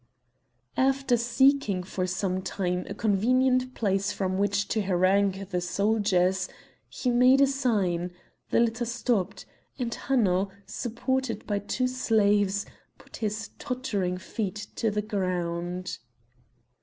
[0.77, 6.49] After seeking for some time a convenient place from which to harangue the soldiers,
[6.89, 8.11] he made a sign;
[8.49, 9.45] the litter stopped,
[9.77, 12.65] and Hanno, supported by two slaves,
[12.97, 15.99] put his tottering feet to the ground.